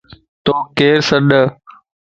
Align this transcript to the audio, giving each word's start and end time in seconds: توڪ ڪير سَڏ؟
توڪ 0.45 0.63
ڪير 0.77 0.97
سَڏ؟ 1.09 1.29